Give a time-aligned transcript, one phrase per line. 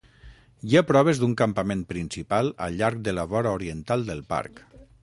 [0.69, 4.69] Hi ha proves d'un campament principal al llarg de la vora oriental del parc.